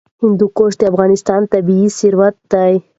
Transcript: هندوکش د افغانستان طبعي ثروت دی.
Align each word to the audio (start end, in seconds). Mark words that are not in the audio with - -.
هندوکش 0.21 0.73
د 0.77 0.81
افغانستان 0.91 1.41
طبعي 1.51 1.85
ثروت 1.99 2.35
دی. 2.51 2.73